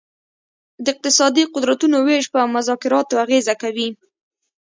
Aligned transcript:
د 0.83 0.85
اقتصادي 0.93 1.43
قدرتونو 1.53 1.97
ویش 2.07 2.25
په 2.33 2.39
مذاکراتو 2.55 3.21
اغیزه 3.23 3.53
کوي 3.61 3.89